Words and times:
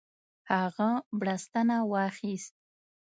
هغه 0.51 0.89
بړستنه 1.19 1.77
واخیست. 1.91 2.53